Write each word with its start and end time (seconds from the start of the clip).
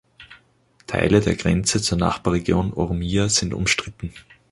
Teile 0.87 1.19
der 1.21 1.35
Grenze 1.35 1.79
zur 1.79 1.95
Nachbarregion 1.99 2.73
Oromia 2.73 3.29
sind 3.29 3.53
umstritten. 3.53 4.11